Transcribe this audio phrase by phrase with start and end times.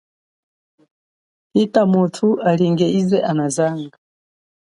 [1.53, 3.95] Hita muthu alinge ize anazanga.